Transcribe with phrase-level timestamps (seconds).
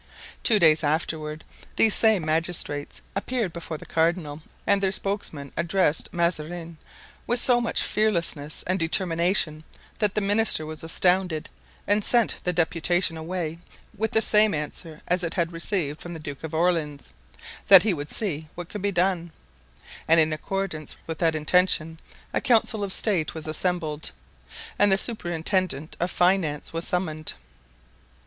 [0.41, 1.43] Two days afterward
[1.75, 6.77] these same magistrates appeared before the cardinal and their spokesman addressed Mazarin
[7.27, 9.63] with so much fearlessness and determination
[9.99, 11.49] that the minister was astounded
[11.85, 13.59] and sent the deputation away
[13.95, 18.09] with the same answer as it had received from the Duke of Orleans—that he would
[18.09, 19.31] see what could be done;
[20.07, 21.99] and in accordance with that intention
[22.33, 24.09] a council of state was assembled
[24.79, 27.35] and the superintendent of finance was summoned.